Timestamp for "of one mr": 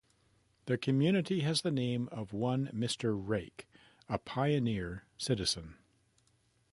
2.11-3.13